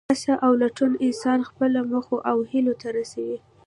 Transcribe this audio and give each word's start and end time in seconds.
هڅه 0.11 0.33
او 0.45 0.51
لټون 0.61 0.91
انسان 1.05 1.39
خپلو 1.49 1.79
موخو 1.91 2.17
او 2.31 2.37
هیلو 2.51 2.73
ته 2.81 2.87
رسوي. 2.97 3.37